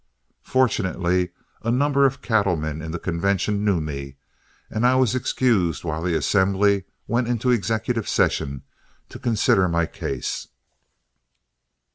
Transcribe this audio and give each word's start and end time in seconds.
Fortunately 0.41 1.29
a 1.61 1.69
number 1.69 2.07
of 2.07 2.13
the 2.13 2.27
cattlemen 2.27 2.81
in 2.81 2.89
the 2.89 2.97
convention 2.97 3.63
knew 3.63 3.79
me, 3.79 4.15
and 4.67 4.83
I 4.83 4.95
was 4.95 5.13
excused 5.13 5.83
while 5.83 6.01
the 6.01 6.15
assembly 6.15 6.85
went 7.05 7.27
into 7.27 7.51
executive 7.51 8.09
session 8.09 8.63
to 9.09 9.19
consider 9.19 9.67
my 9.67 9.85
case. 9.85 10.47